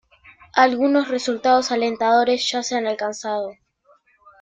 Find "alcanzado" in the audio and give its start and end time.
2.87-3.53